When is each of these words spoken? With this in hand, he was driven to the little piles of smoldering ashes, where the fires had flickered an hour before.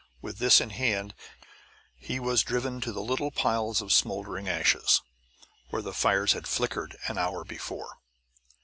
With 0.19 0.39
this 0.39 0.59
in 0.59 0.71
hand, 0.71 1.13
he 1.95 2.19
was 2.19 2.41
driven 2.41 2.81
to 2.81 2.91
the 2.91 3.03
little 3.03 3.29
piles 3.29 3.81
of 3.83 3.93
smoldering 3.93 4.49
ashes, 4.49 5.03
where 5.69 5.83
the 5.83 5.93
fires 5.93 6.33
had 6.33 6.47
flickered 6.47 6.97
an 7.07 7.19
hour 7.19 7.45
before. 7.45 7.99